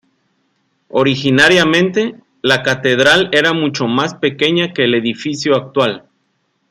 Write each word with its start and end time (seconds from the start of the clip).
Originariamente, 0.89 2.15
la 2.41 2.63
catedral 2.63 3.29
era 3.33 3.53
mucho 3.53 3.85
más 3.85 4.15
pequeña 4.15 4.73
que 4.73 4.85
el 4.85 4.95
edificio 4.95 5.53
actual. 5.55 6.09